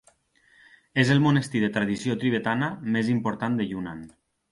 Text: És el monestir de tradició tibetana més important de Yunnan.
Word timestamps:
És 1.01 1.09
el 1.15 1.19
monestir 1.25 1.61
de 1.63 1.69
tradició 1.75 2.15
tibetana 2.23 2.71
més 2.97 3.13
important 3.17 3.59
de 3.61 3.69
Yunnan. 3.75 4.01